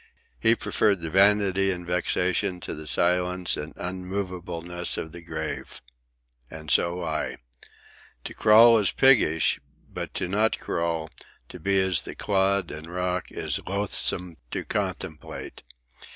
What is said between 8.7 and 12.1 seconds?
is piggish; but to not crawl, to be as